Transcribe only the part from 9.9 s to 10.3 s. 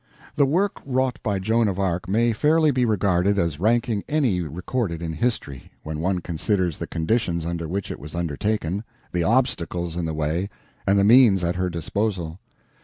in the